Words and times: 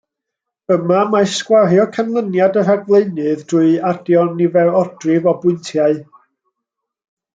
Yma, 0.75 1.01
mae 1.15 1.27
sgwario 1.33 1.83
canlyniad 1.97 2.57
y 2.61 2.63
rhagflaenydd 2.69 3.45
drwy 3.53 3.77
adio 3.91 4.25
nifer 4.41 4.73
odrif 4.81 5.29
o 5.33 5.35
bwyntiau. 5.45 6.01